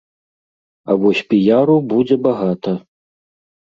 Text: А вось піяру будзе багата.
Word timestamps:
А 0.89 0.95
вось 1.03 1.23
піяру 1.35 1.79
будзе 1.95 2.21
багата. 2.27 2.71